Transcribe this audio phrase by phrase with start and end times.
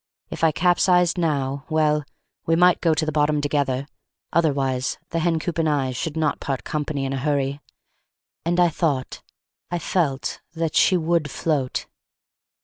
[0.31, 2.03] If I capsized now, well,
[2.47, 3.85] we might go to the bottom together;
[4.33, 7.61] otherwise the hen coop and I should not part company in a hurry;
[8.43, 9.21] and I thought,
[9.69, 11.85] I felt, that she would float.